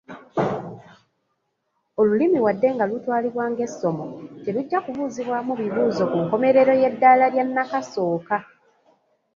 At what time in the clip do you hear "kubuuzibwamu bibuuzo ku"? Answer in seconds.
4.85-6.17